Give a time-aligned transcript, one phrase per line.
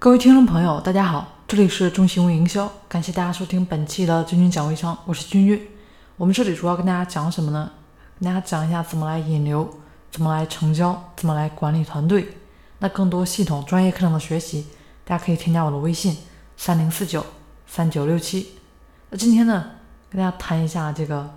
[0.00, 5.60] 各位听众朋友，大家好，这里是中行微营销，感谢大家收听本期的君君讲微商，我是君君。
[6.16, 7.68] 我们这里主要跟大家讲什么呢？
[8.20, 9.68] 跟大家讲一下怎么来引流，
[10.12, 12.28] 怎么来成交，怎么来管理团队。
[12.78, 14.68] 那更多系统专业课程的学习，
[15.04, 16.16] 大家可以添加我的微信
[16.56, 17.26] 三零四九
[17.66, 18.50] 三九六七。
[19.10, 19.64] 那今天呢，
[20.08, 21.28] 跟大家谈一下这个，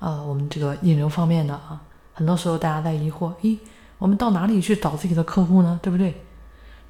[0.00, 1.80] 呃，我们这个引流方面的啊。
[2.12, 3.56] 很多时候大家在疑惑，咦，
[3.96, 5.80] 我们到哪里去找自己的客户呢？
[5.82, 6.22] 对不对？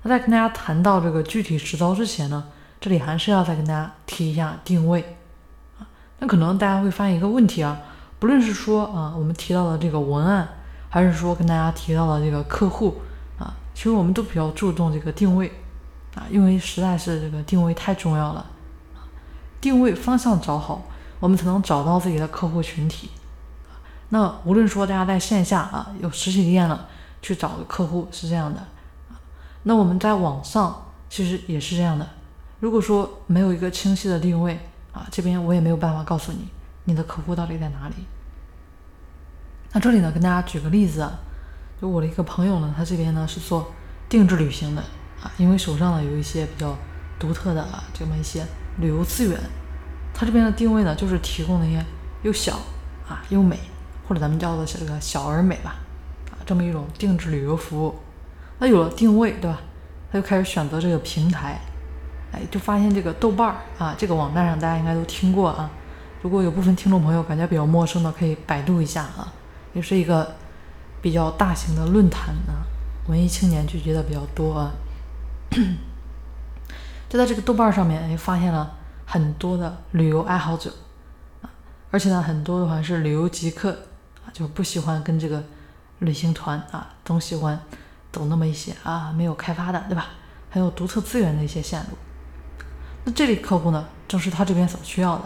[0.05, 2.45] 那在跟大家谈到这个具体实操之前呢，
[2.79, 5.17] 这里还是要再跟大家提一下定位
[5.79, 5.89] 啊。
[6.19, 7.79] 那可能大家会发现一个问题啊，
[8.19, 10.47] 不论是说啊，我们提到的这个文案，
[10.91, 13.01] 还是说跟大家提到的这个客户
[13.39, 15.51] 啊，其实我们都比较注重这个定位
[16.15, 18.47] 啊，因为实在是这个定位太重要了
[18.95, 19.09] 啊，
[19.59, 20.83] 定位方向找好，
[21.19, 23.11] 我们才能找到自己的客户群体。
[24.11, 26.87] 那无论说大家在线下啊有实体店了，
[27.23, 28.63] 去找个客户是这样的，
[29.65, 32.09] 那我们在网上其实也是这样的。
[32.61, 34.59] 如果说没有一个清晰的定位
[34.93, 36.49] 啊，这边我也没有办法告诉你
[36.85, 37.95] 你的客户到底在哪里。
[39.73, 41.19] 那这里呢，跟大家举个例子啊，
[41.81, 43.73] 就我的一个朋友呢，他这边呢是做
[44.09, 44.83] 定制旅行的
[45.23, 46.77] 啊，因为手上呢有一些比较
[47.19, 48.47] 独特的啊这么一些
[48.79, 49.39] 旅游资源，
[50.15, 51.85] 他这边的定位呢就是提供那些
[52.23, 52.59] 又小
[53.09, 53.59] 啊又美。
[54.07, 55.77] 或者咱们叫做这个小而美吧，
[56.31, 57.95] 啊，这么一种定制旅游服务，
[58.65, 59.61] 他有了定位，对吧？
[60.11, 61.61] 他就开始选择这个平台，
[62.33, 65.71] 哎，就发现这个豆瓣儿啊，这个网站上大家应该都听过啊。
[66.23, 69.31] 如果有部分听众朋友感觉比较陌生的，可以百度一下啊，
[69.75, 70.35] 也是一个
[71.03, 72.65] 比较大型的论坛啊，
[73.07, 74.73] 文艺青年聚集的比较多啊。
[77.11, 80.73] 就在这个豆瓣上面，哎，发现了很多的旅游爱好者
[81.43, 81.53] 啊，
[81.91, 83.73] 而且呢，很多的话是旅游极客
[84.25, 84.33] 啊。
[84.33, 85.45] 就不喜欢跟这个
[85.99, 87.61] 旅行团啊，总喜欢
[88.15, 90.11] 走那么一些啊没有开发的，对吧？
[90.49, 91.99] 很有独特资源的一些线路。
[93.03, 95.25] 那这类客户呢，正是他这边所需要的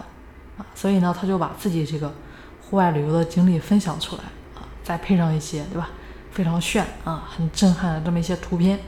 [0.57, 2.11] 啊，所以呢，他就把自己这个
[2.63, 4.23] 户外旅游的经历分享出来
[4.55, 5.91] 啊，再配上一些，对吧？
[6.31, 8.79] 非常炫啊，很震撼的这么一些图片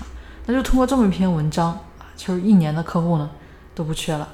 [0.00, 0.02] 啊，
[0.46, 3.30] 那就通过这么一篇文章啊，其实一年的客户呢
[3.72, 4.28] 都不缺了。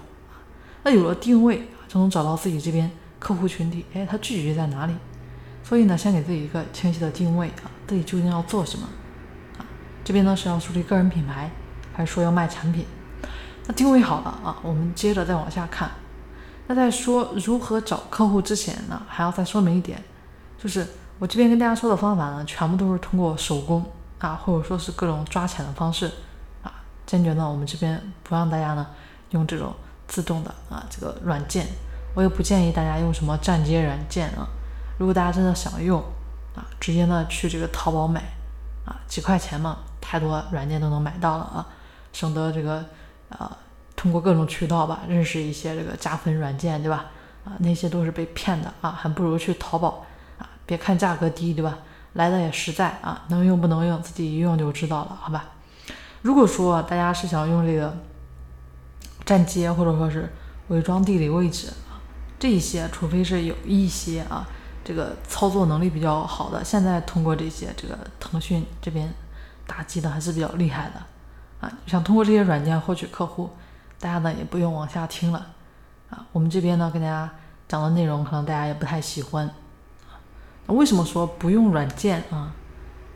[0.82, 4.94] 那有了定位啊，就能找到自己这边客户群体，哎，他聚集在哪里？
[5.62, 8.88] 所以呢，先给自己一个清晰的定位啊，自己究竟要做什么？
[10.04, 11.50] 这边呢是要树立个人品牌，
[11.92, 12.86] 还是说要卖产品？
[13.66, 15.90] 那定位好了啊，我们接着再往下看。
[16.66, 20.02] 那在说如何找客户之前呢，还要再说明一点，
[20.56, 20.86] 就是
[21.18, 23.84] 我这边跟大家说的方法呢，全部都是通过手工
[24.18, 26.10] 啊，或者说是各种抓钱的方式
[26.62, 26.72] 啊，
[27.06, 28.86] 坚决呢我们这边不让大家呢
[29.30, 29.74] 用这种
[30.06, 31.66] 自动的啊这个软件，
[32.14, 34.48] 我也不建议大家用什么站街软件啊。
[34.98, 36.00] 如果大家真的想用
[36.54, 38.20] 啊，直接呢去这个淘宝买
[38.84, 39.78] 啊，几块钱嘛，
[40.10, 41.64] 太多软件都能买到了啊，
[42.12, 42.84] 省得这个
[43.28, 43.56] 啊
[43.94, 47.06] 通过各种渠道吧，认识一些这个加分软件，对吧？
[47.44, 50.04] 啊，那些都是被骗的啊，还不如去淘宝
[50.40, 51.78] 啊，别看价格低，对吧？
[52.14, 55.50] 来的也实在啊，能用不能用自己一用就知道了，好吧？
[56.22, 57.96] 如果说大家是想用这个
[59.24, 60.28] 站街或者说是
[60.70, 62.02] 伪装地理位置啊，
[62.36, 64.44] 这一些，除非是有一些啊。
[64.82, 69.12] 这个操作能力比较好的，现在通过这些这个腾讯这边
[69.70, 71.00] 打击的还是比较厉害的
[71.60, 71.72] 啊。
[71.86, 73.50] 想通过这些软件获取客户，
[74.00, 75.46] 大家呢也不用往下听了
[76.10, 76.26] 啊。
[76.32, 77.30] 我们这边呢跟大家
[77.68, 79.46] 讲的内容可能大家也不太喜欢
[80.08, 80.18] 啊。
[80.66, 82.52] 那为什么说不用软件啊？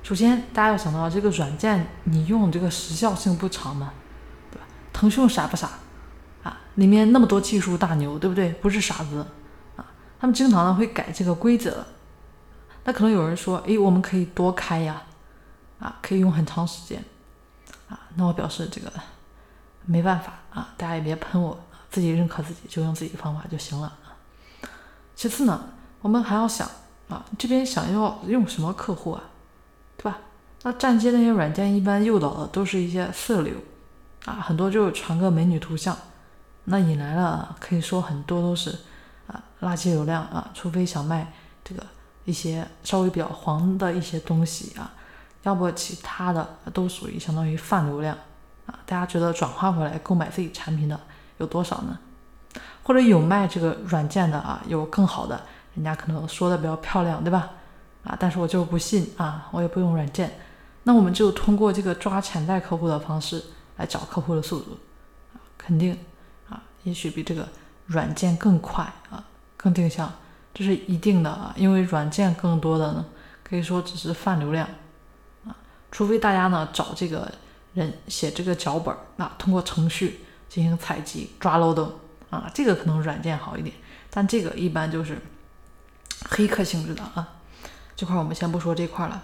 [0.04, 3.92] 首先大家要想到这个软件你用这个时效性不长嘛，
[4.52, 4.66] 对吧？
[4.92, 5.70] 腾讯傻不傻
[6.44, 6.60] 啊？
[6.76, 8.50] 里面那么多技术大牛，对不对？
[8.54, 9.26] 不是傻子
[9.76, 9.84] 啊。
[10.20, 11.84] 他们经常呢会改这个规则，
[12.84, 15.02] 那可能有人说，哎，我们可以多开呀，
[15.84, 17.04] 啊可以用很长时间，
[17.88, 18.90] 啊，那我表示这个
[19.84, 21.58] 没办法啊，大家也别喷我，
[21.90, 24.16] 自己认可自己就用自己的方法就行了啊。
[25.14, 25.68] 其次呢，
[26.00, 26.66] 我们还要想
[27.08, 29.22] 啊，这边想要用什么客户啊，
[29.98, 30.18] 对吧？
[30.62, 33.54] 那站街那些软件一般诱导的都是一些色流，
[34.24, 35.94] 啊，很多就传个美女图像，
[36.64, 38.76] 那引来了可以说很多都是。
[39.26, 41.32] 啊，垃圾流量啊，除非想卖
[41.64, 41.82] 这个
[42.26, 44.92] 一些稍微比较黄的一些东西啊，
[45.44, 48.14] 要不其他的都属于相当于泛流量
[48.66, 48.78] 啊。
[48.84, 51.00] 大家觉得转化回来购买自己产品的
[51.38, 51.98] 有多少呢？
[52.82, 55.40] 或者有卖这个软件的啊，有更好的，
[55.74, 57.50] 人家可能说的比较漂亮，对吧？
[58.04, 60.38] 啊，但是我就不信啊，我也不用软件，
[60.82, 63.42] 那我们就通过这个抓潜在客户的方式
[63.76, 64.76] 来找客户的速度
[65.32, 65.98] 啊，肯定
[66.50, 67.48] 啊，也许比这个。
[67.86, 69.22] 软件更快啊，
[69.58, 70.10] 更定向，
[70.54, 71.52] 这是一定的啊。
[71.54, 73.04] 因为软件更多的呢，
[73.42, 74.66] 可以说只是泛流量。
[75.94, 77.30] 除非大家呢找这个
[77.74, 81.92] 人写这个脚本啊，通过程序进行采集抓漏洞
[82.30, 83.72] 啊，这个可能软件好一点，
[84.10, 85.16] 但这个一般就是
[86.30, 87.28] 黑客性质的啊。
[87.94, 89.22] 这块我们先不说这块了。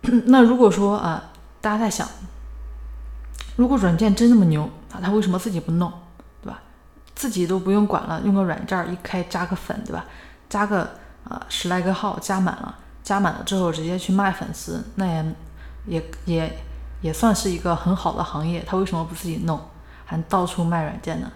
[0.26, 1.30] 那如果说啊，
[1.60, 2.08] 大家在想，
[3.56, 5.92] 如果软件真那么牛啊，他为什么自己不弄，
[6.42, 6.62] 对吧？
[7.14, 10.06] 自己都不用管了，用个软件一开加个粉，对吧？
[10.48, 10.96] 加个
[11.28, 15.34] 啊十来个号加满了，加满了之后直接去卖粉丝，那也
[15.86, 16.58] 也也
[17.00, 18.62] 也算是一个很好的行业。
[18.66, 19.60] 他为什么不自己弄，
[20.04, 21.30] 还到处卖软件呢？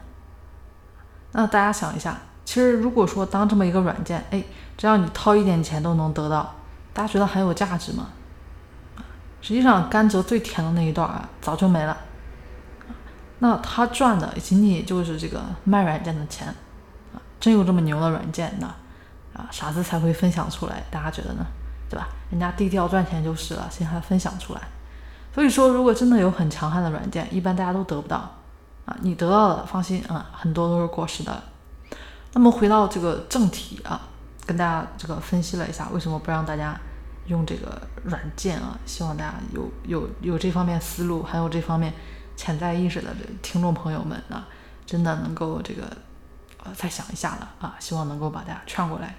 [1.32, 4.43] 那大家想一下，其实如果说当这么一个软件，哎，
[4.76, 6.55] 只要你掏一点钱都能得到，
[6.93, 8.08] 大家觉得很有价值吗？
[9.43, 11.96] 实际上，甘蔗最甜的那一段啊，早就没了。
[13.38, 16.46] 那他赚的仅仅就是这个卖软件的钱
[17.14, 17.17] 啊！
[17.41, 18.75] 真有这么牛的软件呢？
[19.32, 21.46] 啊，傻子才会分享出来，大家觉得呢？
[21.90, 22.08] 对吧？
[22.31, 24.62] 人家低调赚钱就是了，谁还分享出来？
[25.34, 28.16] 所以说，如果真的有很强悍的软件，一般大家都得不到
[28.87, 28.96] 啊！
[29.02, 31.42] 你得到的，放心啊，很多都是过时的。
[32.32, 34.00] 那么回到这个正题啊，
[34.46, 36.78] 跟大家这个分析了一下，为什么不让大家？
[37.26, 41.93] 用这个软件啊，希望大家有有有这方面思路，还有这方面
[42.34, 44.48] 潜在意识的听众朋友们啊，
[44.84, 45.84] 真的能够这个
[46.64, 49.14] 呃再想一下了啊，希望能够把大家劝过来。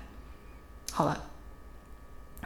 [0.92, 1.18] 好了，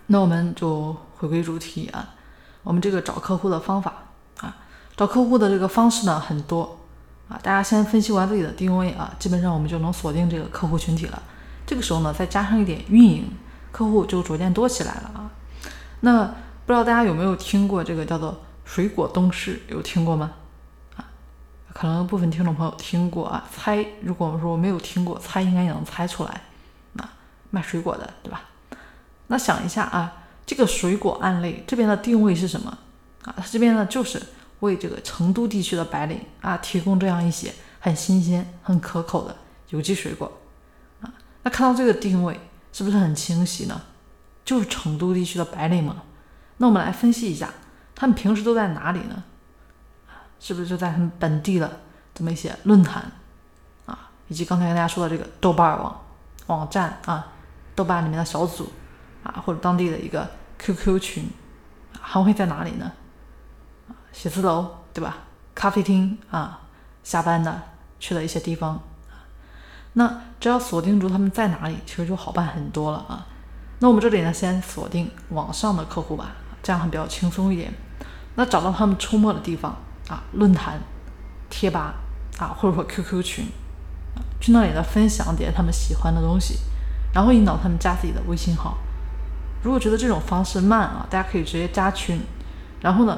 [0.07, 2.15] 那我们就回归主题啊，
[2.63, 3.93] 我们这个找客户的方法
[4.39, 4.55] 啊，
[4.95, 6.77] 找客户的这个方式呢很多
[7.27, 11.21] 啊，大家先分析完自己的定位啊，基本上我们就能锁定这个客户群体了。
[11.65, 13.27] 这个时候呢，再加上一点运营，
[13.71, 15.31] 客户就逐渐多起来了啊。
[16.01, 19.59] 那不知道大家有没有听过这个叫做“水果东市”？
[19.69, 20.31] 有听过吗？
[20.95, 21.05] 啊，
[21.73, 23.43] 可能部分听众朋友听过啊。
[23.51, 26.41] 猜，如果我们说没有听过，猜应该也能猜出来。
[26.97, 27.09] 啊，
[27.49, 28.41] 卖水果的，对吧？
[29.27, 32.77] 那想一下啊，这个水果案例这边的定位是什么？
[33.23, 34.21] 啊，它这边呢就是
[34.59, 39.35] 为这个成都地区的白领啊提供这样一些很新鲜、很可口的
[39.69, 40.31] 有机水果。
[41.01, 41.13] 啊，
[41.43, 42.39] 那看到这个定位
[42.71, 43.81] 是不是很清晰呢？
[44.43, 46.03] 就是成都地区的白领嘛，
[46.57, 47.49] 那我们来分析一下，
[47.95, 49.23] 他们平时都在哪里呢？
[50.39, 51.79] 是不是就在他们本地的
[52.13, 53.11] 这么一些论坛
[53.87, 55.99] 啊，以及刚才跟大家说的这个豆瓣网
[56.45, 57.33] 网站啊，
[57.73, 58.69] 豆瓣里面的小组
[59.25, 61.29] 啊，或者当地的一个 QQ 群，
[61.99, 62.91] 还会在哪里呢？
[64.13, 65.17] 写字楼对吧？
[65.53, 66.61] 咖啡厅啊，
[67.03, 67.61] 下班的
[67.99, 68.81] 去的一些地方，
[69.93, 73.25] 那只要锁定住他们在哪里，其实就好办很多了啊。
[73.79, 76.31] 那我们这里呢，先锁定网上的客户吧，
[76.63, 77.73] 这样会比较轻松一点。
[78.35, 79.75] 那找到他们出没的地方
[80.07, 80.79] 啊，论坛、
[81.49, 81.95] 贴吧
[82.37, 83.47] 啊，或者说 QQ 群，
[84.39, 86.59] 去那里呢分享点他们喜欢的东西，
[87.13, 88.77] 然后引导他们加自己的微信号。
[89.65, 92.21] 如果觉得这种方式慢啊，大家可以直接加群，
[92.81, 93.17] 然后呢，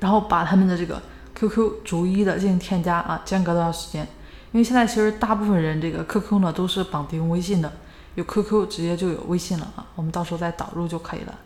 [0.00, 1.00] 然后把他们的这个
[1.36, 4.02] QQ 逐一的进行添加啊，间隔多长时间？
[4.50, 7.72] 因为现在其实大部分人这个 QQ 呢都是绑定微信的。
[8.16, 11.38] 有 QQ 直接就有微信了啊，我们到时候再导入就可以了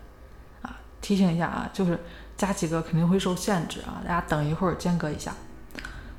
[0.63, 0.75] 啊。
[1.03, 2.01] 提醒一下啊，就是
[2.39, 5.35] 加几个肯定会受限制啊，大家等一会儿间隔一下。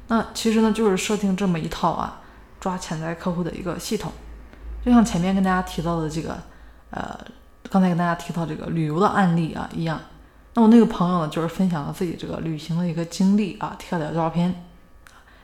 [0.08, 2.22] 那其实呢，就是设定这么一套啊，
[2.60, 4.12] 抓潜在客户的一个系统。
[4.86, 6.38] 就像前面跟大家提到的这个，
[6.89, 7.19] 呃，
[7.69, 10.00] 刚才跟大家提到这个旅游的案例啊一样。
[10.54, 14.64] 那我那个朋友呢，就是分享了自己这个旅行的一个经历啊，贴了点照片，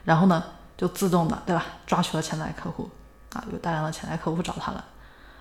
[0.04, 0.42] 然后呢，
[0.76, 2.90] 就自动的对吧，抓取了潜在客户
[3.32, 4.84] 啊，有大量的潜在客户找他了。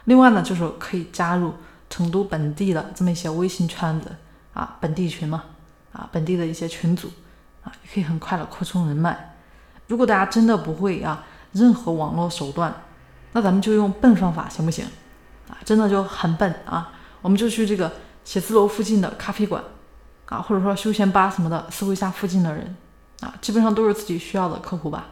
[0.04, 1.54] 另外呢，就是可以加入
[1.90, 4.16] 成都本地的这么一些微信圈子
[4.54, 5.44] 啊，本地群嘛，
[5.92, 7.10] 啊，本地的一些群组
[7.64, 9.34] 啊，也可以很快的扩充人脉。
[9.88, 11.24] 如果大家真的不会啊，
[11.54, 12.72] 任何网络手段，
[13.32, 14.86] 那咱们就用笨方法行不行？
[15.66, 16.92] 真的就很笨啊，
[17.22, 17.92] 我们就去这个
[18.24, 19.64] 写字楼附近的咖啡馆
[20.26, 22.76] 啊，或者说休闲吧什么的，搜一下附近的人
[23.22, 25.06] 啊，基本上都是自己需要的客户吧。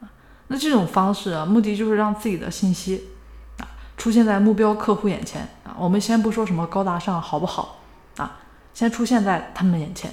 [0.00, 0.08] 啊，
[0.48, 3.10] 那这种方式啊，目的就是让自己的信息
[3.58, 3.68] 啊。
[3.96, 7.80] 出现在目标客户眼前啊，我们先不说什么高大上好不好
[8.16, 8.38] 啊，
[8.72, 10.12] 先出现在他们眼前，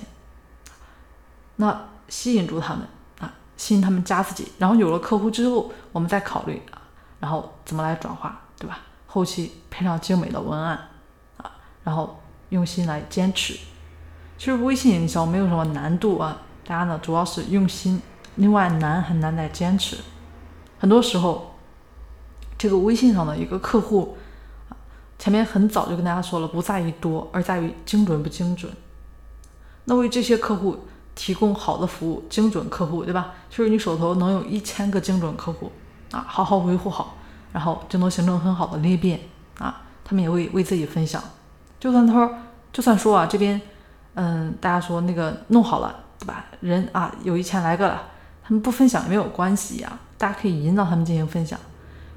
[1.56, 2.88] 那吸引住他们
[3.20, 6.82] 啊，吸引他们加自己，然后有了客户之后，我们再考虑啊，
[7.20, 8.80] 然后怎么来转化，对吧？
[9.14, 10.88] 后期配上精美的文案
[11.38, 11.52] 啊，
[11.84, 13.54] 然后用心来坚持。
[14.38, 18.02] 其实微信营销没有什么难度啊，大家呢主要是用心，
[18.36, 19.98] 另外难很难在坚持，
[20.80, 21.50] 很多时候。
[22.58, 24.16] 这个微信上的一个客户，
[25.18, 28.72] 前面很早就跟大家说了，不在于多，而在于精准不精准。
[29.86, 33.32] 那为这些客户提供好的服务，精准客户，对吧？
[33.50, 35.72] 就是你手头能有一千个精准客户
[36.12, 37.18] 啊，好好维护好，
[37.52, 39.20] 然后就能形成很好的裂变
[39.60, 39.82] 啊。
[40.04, 41.22] 他们也会为自己分享。
[41.80, 42.36] 就算他说，
[42.74, 43.60] 就算说啊，这边
[44.16, 46.46] 嗯，大家说那个弄好了，对吧？
[46.60, 48.02] 人啊，有一千来个了，
[48.44, 51.58] 他们不分享也没有关系呀，大家可以引导他们进行分享。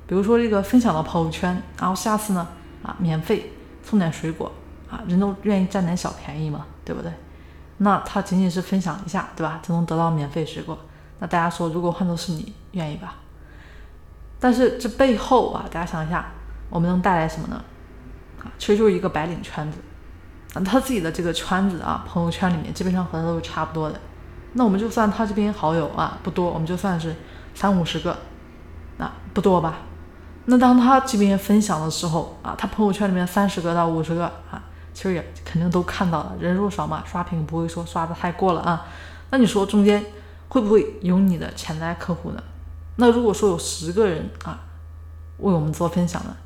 [0.06, 2.46] 比如说这个分享到朋友圈，然后下次呢，
[2.82, 4.50] 啊，免费送点水果，
[4.90, 7.10] 啊，人都愿意占点小便宜嘛，对不对？
[7.78, 9.60] 那他仅仅是分享一下，对吧？
[9.62, 10.76] 就能得到免费水果。
[11.20, 13.14] 那大家说，如果换作是你，愿意吧？
[14.44, 16.26] 但是这背后啊，大家想一下，
[16.68, 17.64] 我们能带来什么呢？
[18.42, 19.78] 啊，其实就是一个白领圈子。
[20.52, 23.98] 啊，他自己的这个圈子啊，朋友圈里面基本上和他都是差不多的。
[24.52, 27.16] 那我们就算他这边好友啊不多，我们就算是
[27.54, 28.14] 三五十个，
[28.98, 29.76] 那不多吧？
[30.44, 36.34] 那当他这边分享的时候啊，他朋友圈里面三十个到五十个啊，其实也肯定都看到了。
[36.38, 38.84] 人数少嘛，刷屏不会说刷的太过了啊。
[39.30, 40.04] 那你说中间
[40.50, 42.42] 会不会有你的潜在客户呢？
[42.96, 44.60] 那如果说有十个人啊
[45.38, 46.36] 为我们做分享呢，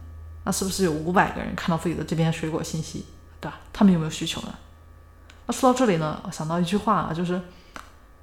[0.45, 3.05] 那是不是有五百个人看到自己的这边水果信息？
[3.41, 3.61] 对吧？
[3.73, 4.55] 他们有没有需求呢？
[5.47, 7.41] 那说到这里呢，我想到一句话啊，就是，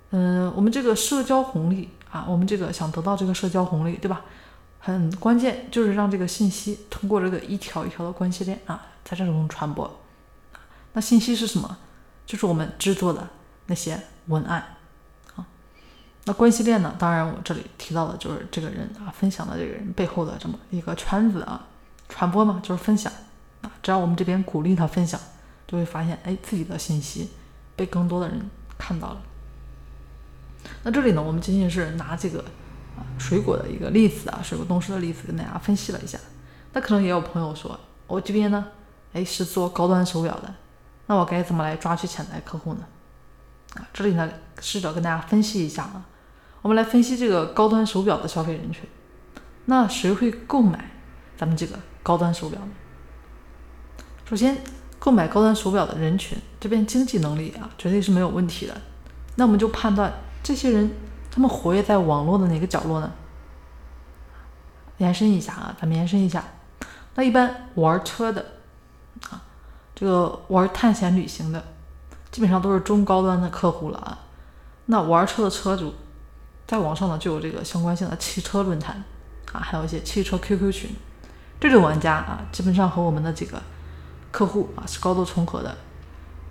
[0.09, 4.21] 嗯，我们这个社交红利啊，我们这个想得到这个社交红利，对吧？
[4.79, 9.99] 很关键就是让这个信息通过这个一条一条的关系链啊，在这种传播。
[10.93, 11.77] 那信息是什么？
[12.25, 13.27] 就是我们制作的
[13.67, 14.74] 那些文案。
[16.27, 16.93] 那关系链呢？
[16.97, 21.67] 当然我这里提到的就是这个人啊，分享的这个人背后的这么一个圈子啊，
[22.09, 23.13] 传播嘛，就是分享
[23.61, 23.71] 啊。
[23.83, 25.19] 只要我们这边鼓励他分享，
[25.67, 27.29] 就会发现，哎，自己的信息
[27.75, 29.21] 被更多的人看到了。
[30.81, 32.39] 那这里呢，我们仅仅是拿这个
[32.97, 36.17] 啊水果的一个例子啊，水果东施的例子跟大家分析了一下。
[36.73, 38.65] 那可能也有朋友说，我这边呢，
[39.13, 40.55] 哎，是做高端手表的，
[41.05, 42.79] 那我该怎么来抓取潜在客户呢？
[43.75, 44.27] 啊，这里呢，
[44.59, 46.03] 试着跟大家分析一下啊，
[46.65, 48.89] 我们来分析这个高端手表的消费人群。
[49.65, 50.89] 那谁会购买
[51.37, 52.69] 咱们这个高端手表呢？
[54.27, 54.57] 首先，
[54.97, 58.75] 购买高端手表的人群，这边经济能力啊，绝对是没有问题的。
[59.35, 60.89] 那我们就判断这些人，
[61.29, 63.11] 他们活跃在网络的哪个角落呢？
[64.97, 66.43] 延伸一下啊，咱们延伸一下。
[67.13, 68.43] 那一般玩车的
[69.29, 69.39] 啊，
[69.93, 71.63] 这个玩探险旅行的，
[72.31, 74.17] 基本上都是中高端的客户了啊。
[74.87, 75.93] 那玩车的车主，
[76.67, 79.03] 在网上呢就有这个相关性的汽车论坛
[79.51, 80.89] 啊，还有一些汽车 QQ 群。
[81.59, 83.61] 这种玩家啊，基本上和我们的这个。
[84.31, 85.77] 客户啊是高度重合的，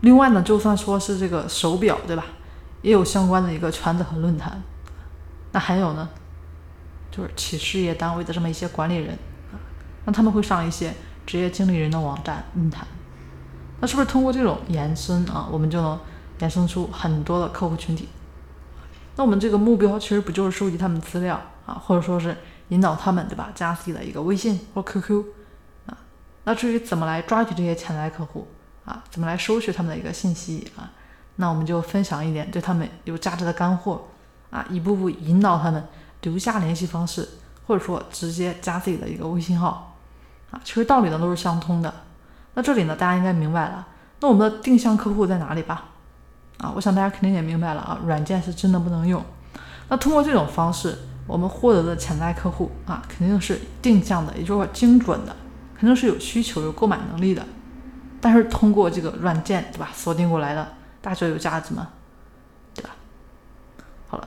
[0.01, 2.25] 另外呢，就算说是这个手表，对吧，
[2.81, 4.63] 也有相关的一个圈子和论坛。
[5.53, 6.09] 那还有呢，
[7.11, 9.11] 就是企事业单位的这么一些管理人
[9.53, 9.61] 啊，
[10.07, 10.95] 那他们会上一些
[11.27, 12.87] 职业经理人的网站论坛。
[13.81, 16.01] 那是不是通过这种延伸啊，我们就能
[16.39, 18.09] 延伸出很多的客户群体？
[19.17, 22.37] 那我们这个目标其实不就是收集他们资料啊，或者说是
[22.69, 25.25] 引导他们，对吧，加自己的一个微信或 QQ？
[25.87, 25.97] 啊
[26.45, 28.49] 那至于怎么来抓取这些潜在客户
[28.85, 30.91] 啊，怎么来收取他们的一个信息啊，
[31.37, 34.09] 那我们就分享一点对他们有价值的干货
[34.51, 35.83] 啊，一步步引导他们
[36.23, 37.29] 留下联系方式，
[37.67, 39.97] 或者说直接加自己的一个微信号
[40.51, 41.95] 啊，其实道理呢都是相通的。
[42.55, 43.87] 那这里呢，大家应该明白了，
[44.21, 45.93] 那我们的定向客户在哪里吧？
[46.59, 49.23] 啊，我想大家肯定也明白了啊，软件是真的不能用。
[49.89, 50.97] 那通过这种方式，
[51.27, 55.35] 我们获得的潜在客户啊，肯定是定向的，也就是说精准的。
[55.77, 57.45] 肯定是有需求、有购买能力的，
[58.21, 59.91] 但是通过这个软件，对吧？
[59.93, 60.67] 锁定过来的，
[61.03, 61.89] 大家有价值吗？
[62.73, 62.91] 对吧？
[64.09, 64.27] 好了，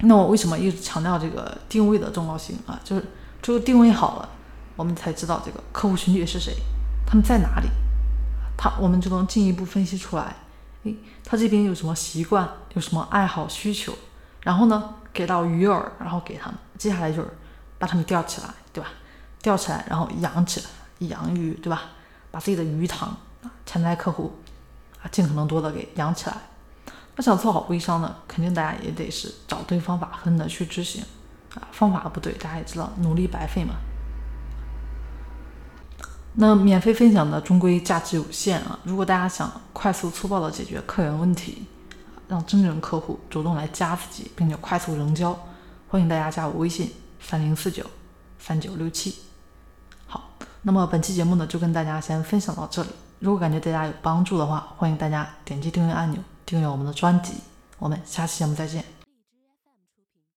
[0.00, 2.78] 那我为什么一直强调这个定位的重要性啊？
[2.84, 3.04] 就是
[3.42, 4.28] 只有定位好了，
[4.76, 6.54] 我们才知道这个客户群体是谁，
[7.04, 7.68] 他们在哪里，
[8.56, 10.36] 他我们就能进一步分析出来，
[10.84, 13.92] 诶，他这边有什么习惯，有什么爱好需求，
[14.42, 17.28] 然后呢，给到鱼饵，然后给他们，接下来就是
[17.78, 18.90] 把他们钓起来，对吧？
[19.42, 20.66] 钓起来，然后养起来，
[21.08, 21.82] 养鱼，对吧？
[22.30, 23.08] 把自己的鱼塘
[23.42, 24.32] 啊，潜在客户
[25.02, 26.36] 啊，尽可能多的给养起来。
[27.16, 31.02] 那想做好微商呢，肯定大家也得是找对方法，狠的去执行
[31.54, 31.62] 啊。
[31.70, 33.74] 方法不对，大家也知道，努力白费嘛。
[36.36, 38.78] 那免费分享的终归价值有限啊。
[38.82, 41.64] 如果大家想快速粗暴的解决客源问题，
[42.26, 45.38] 让真正客户主动来加自己，并且快速成交，
[45.88, 47.84] 欢迎大家加我微信三零四九
[48.38, 49.14] 三九六七。
[50.06, 50.30] 好
[50.62, 52.88] 那么本期节目呢，就跟大家先分享到这里。
[53.20, 57.34] 如果感觉对大家有帮助的话，欢迎大家点击订阅按钮，订阅我们的专辑。
[57.78, 58.93] 我们下期节目再见。